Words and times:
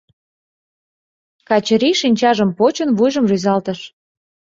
Качырий, 1.47 1.95
шинчажым 2.01 2.49
почын, 2.57 2.89
вуйжым 2.97 3.25
рӱзалтыш. 3.31 3.79